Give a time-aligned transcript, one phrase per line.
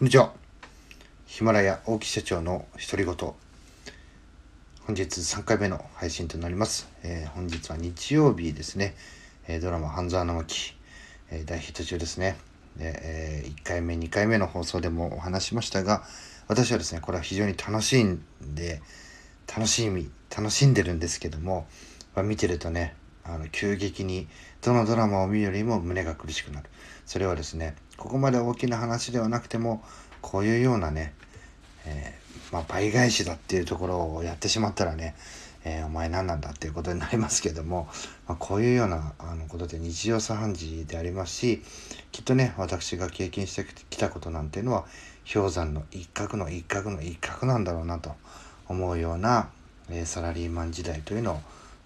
[0.00, 0.32] こんにちは。
[1.26, 3.14] ヒマラヤ大木社長の独り言。
[3.14, 3.34] 本
[4.96, 6.88] 日3回目の配信となります。
[7.02, 8.94] えー、本日は日曜日ですね。
[9.46, 10.74] えー、ドラマ半沢直樹、
[11.30, 12.38] えー、大ヒット中ですね。
[12.78, 16.02] え1回目、2回目の放送でもお話しましたが、
[16.48, 18.24] 私はですね、これは非常に楽しいん
[18.54, 18.80] で、
[19.54, 21.66] 楽しみ、楽しんでるんですけども、
[22.14, 22.94] まあ、見てるとね、
[23.34, 24.28] あの急激に
[24.62, 26.68] どのドラマを見るよりも胸が苦しくなる
[27.06, 29.82] それはですねここまで大きな話ではなくても
[30.20, 31.14] こういうようなね、
[31.86, 35.14] えー、まあ、倍返しだっていうところをやってしまったらね、
[35.64, 37.88] えー、お前何なんだっていうことになりますけども、
[38.26, 41.62] まあ、こういうようなあのことで日常茶飯事でありますし
[42.12, 44.84] きっとね私が経験してきたことなんていうのは
[45.32, 48.14] 氷山の一角の一角の一角なんだろうなと
[48.68, 49.50] 思うような、
[49.90, 51.40] えー、サラリーマン時代というのを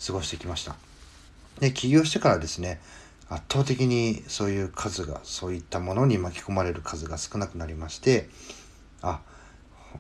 [0.04, 0.76] 過ごしてきました。
[1.60, 2.80] で起業してからですね
[3.28, 8.28] 圧倒的にそういう数がそういったものに巻き込まれる数が少なくなりまして
[9.02, 9.20] あ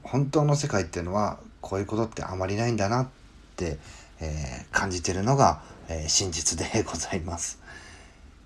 [0.02, 3.08] 本当の世界っていうのはこういうことってあまりないんだなっ
[3.56, 3.78] て、
[4.20, 7.60] えー、感じてるのが、えー、真実でございます、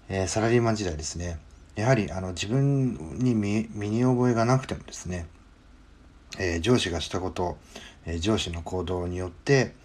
[0.08, 1.38] えー、サラリーマン時代ですね
[1.74, 5.28] やはりあの自分に身に覚えがなくてもですね、
[6.36, 7.56] え上司がしたこと、
[8.04, 9.76] え上司の行動によって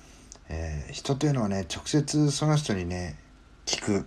[0.55, 3.17] えー、人というのはね直接その人にね
[3.65, 4.05] 聞く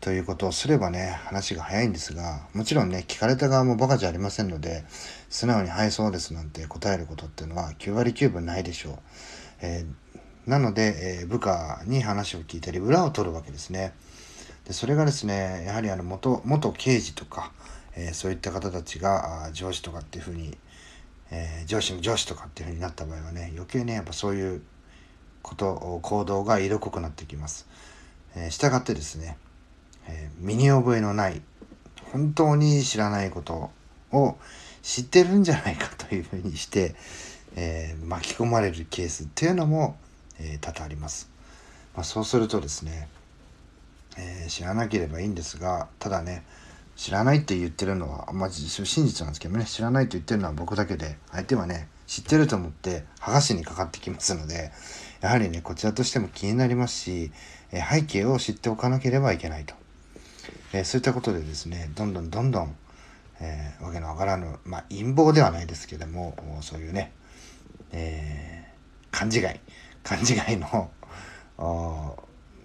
[0.00, 4.84] ということをすればね話が早いんですがもちろんね聞かれた側もバカじゃありませんので
[5.28, 8.98] 素直に「はいそうです」なんて答えることっていうのは9割9分ないでしょう。
[9.60, 13.92] えー、なので、えー、部下に話を聞いたり裏を取るわけですね。
[14.66, 17.52] でそれがですねやはりあの元元刑事とか、
[17.94, 20.56] えー、そういった方たちが上司とかっていうふうに、
[21.30, 24.62] え上司の上司とかっていうふうになった場合はね余計ねやっぱそういう
[25.44, 27.68] こと行動が色濃くなってきます。
[28.34, 29.36] えー、従ってですね、
[30.08, 31.40] えー、身に覚えのない
[32.12, 33.70] 本当に知らないこと
[34.10, 34.36] を
[34.82, 36.94] 知ってるんじゃないかというふうにして、
[37.54, 39.96] えー、巻き込まれるケースっていうのも、
[40.40, 41.30] えー、多々あります。
[41.94, 43.08] まあ、そうするとですね、
[44.16, 46.44] えー、知らなければいいんですがただね
[46.96, 54.70] 知らないって言ってるのは、まあ、真実なんですけどね知らないと言ってるのは僕だけで相手はね知ってると思って剥がしにかかってきますので
[55.24, 57.32] やはりねこちらとしても気になりますし
[57.72, 59.74] 背景を知っておかなければいけないと、
[60.74, 62.76] えそういったことでですねどんどんどんどん、
[63.40, 67.10] えー、わけのわからぬ、まあ、陰謀ではないですけどもそういうね、
[67.92, 69.58] えー、勘違い
[70.02, 70.90] 勘違いの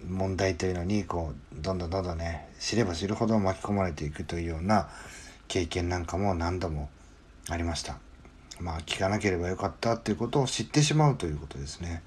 [0.06, 4.90] 問題というのにこうどんどんどんどんね知れば知るほど巻き込まれていくというような
[5.48, 6.90] 経験なんかも何度も
[7.48, 7.96] ありました。
[8.60, 12.02] まあ聞かなければよかったっていうことを知ってしまうということですね。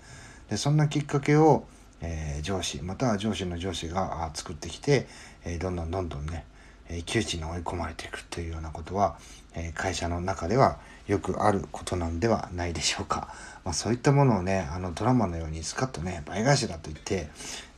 [0.54, 1.66] でそんなきっかけを、
[2.00, 5.08] えー、上司または上司の上司が作ってきて、
[5.46, 6.46] えー、どんどんどんどんね、
[6.90, 9.18] えー、窮地に追い込まれていくというようなことは、
[9.56, 10.78] え会社の中では
[11.08, 13.34] よくあることなんではないでしょうか。
[13.66, 17.30] まあ、そういったものをねあのドラマのようにスカッとね倍返しだと言って、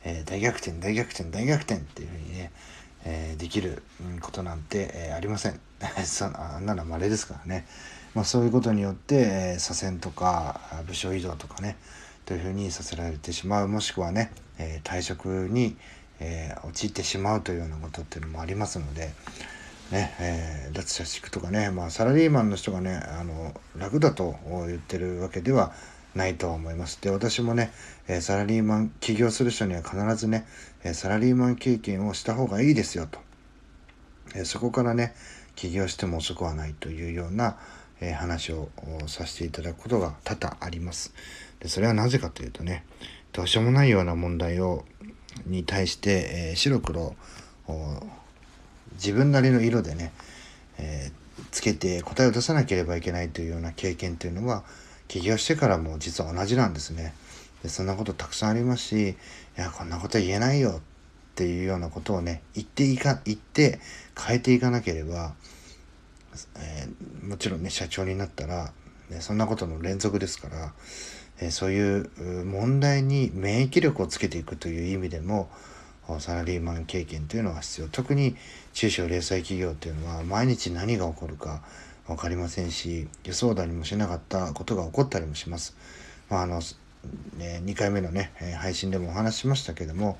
[0.04, 2.52] え大逆転大逆転大逆転っていうふうにね
[3.06, 3.82] え、できる
[4.20, 5.60] ことなんて、え、ありません。
[5.80, 7.66] あんなのは稀ですからね。
[8.12, 11.76] まあ、そういうことによって、え、左遷とか部署移動とかね
[12.26, 15.76] というふうにさせられてしまうもしくはね、え退職に、
[16.20, 19.12] え陥ってしまうというようなことっていうのもありますので、
[19.92, 24.34] ねえ脱社畜とかね、まあ、サラリーマンの人がねあの楽だと
[24.66, 25.72] 言ってるわけでは
[26.16, 27.00] ないと思います。
[27.00, 27.70] で、私もね、
[28.08, 30.46] えサラリーマン、起業する人には必ずね、
[30.82, 33.20] えサラリーマン経験をした方がいいですよと。
[34.34, 35.14] えそこからね、
[35.54, 37.58] 起業しても遅くはないというような、
[38.00, 38.68] え話を
[39.06, 41.14] させていただくことが多々あります。
[41.60, 42.84] で、それはなぜかというとね、
[43.32, 44.84] どうしようもないような問題を、
[45.46, 47.14] に対して、えー、白黒、
[48.94, 50.12] 自分なりの色でね、
[50.78, 54.64] えー、つけて答えを出さなければいけないというような経験というのは、
[55.08, 57.14] 起業してからも実は同じなんですね。
[57.62, 59.14] でそんなことたくさんありますし、い
[59.56, 60.80] や、こんなこと言えないよっ
[61.34, 63.80] ていうようなことをね、言っていか、言って
[64.18, 65.34] 変えていかなければ、
[66.56, 68.72] えー、もちろんね、社長になったら、
[69.10, 70.72] ね、そんなことの連続ですから、
[71.40, 72.10] えー、そういう
[72.44, 75.48] 問題に免疫力をつけていくという意味でも、
[76.20, 77.88] サラリーマン経験というのは必要。
[77.88, 78.36] 特に
[78.74, 81.62] 中小零細企業というのは毎日何が起こるか、
[82.06, 85.76] 分かりませんし予想だにもしなかったことが起こったりもします。
[86.30, 86.60] まああの
[87.36, 90.18] ね、2回目のね配信でもお話ししましたけども、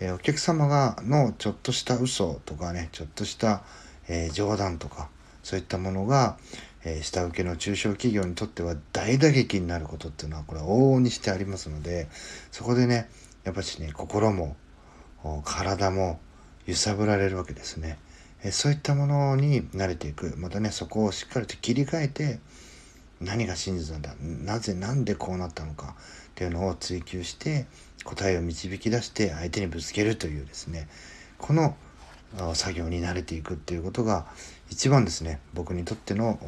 [0.00, 3.62] えお客様がのちょっとした嘘とかねちょっとした、
[4.08, 5.08] え冗談とか
[5.42, 6.36] そういったものが、
[6.84, 12.08] え下請けの中小企業にとっては大打撃になることっていうのはこれ往々にしてありますので
[12.50, 13.10] そこでね
[13.44, 14.56] やっぱしね心も
[15.44, 16.18] 体も
[16.66, 17.98] 揺さぶられるわけですね。
[18.42, 22.38] えそういったものに慣れていくまたねそこをしっかりと切り替えて
[23.20, 25.94] 何が真実なんだなぜなんでこうなったのか
[26.30, 27.66] っていうのを追求して
[28.04, 30.88] 答えを導き出して相手にぶつけるというですね
[31.36, 31.76] この
[32.54, 34.26] 作業に慣れていくっていうことが
[34.70, 35.40] 一番ですね。
[35.54, 36.38] 僕にとっての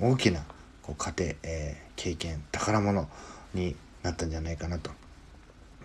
[0.00, 0.40] 大きな
[0.82, 3.08] こう過程、えー、経験宝物
[3.54, 4.90] になったんじゃないかなと。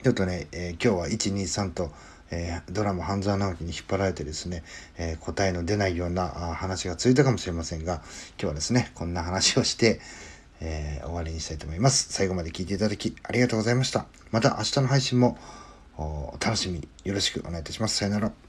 [0.03, 1.91] ちょっとね、えー、今日は123と、
[2.31, 4.63] えー、ドラマ「半沢直樹」に引っ張られてですね、
[4.97, 8.03] え答えの出ないような話がついたかもしれませんが今
[8.37, 9.99] 日はですねこんな話をして、
[10.61, 12.07] え終わりにしたいと思います。
[12.11, 14.05] 最後まで聞いていただきありがとうございました。
[14.31, 15.37] また明日の配信も
[15.97, 17.97] お楽しみによろしくお願いいたします。
[17.97, 18.44] さよなら。